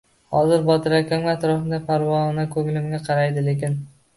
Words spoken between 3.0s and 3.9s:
qaraydi, lekin